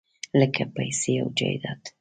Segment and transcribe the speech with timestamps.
[0.39, 1.81] لکه پیسې او جایداد.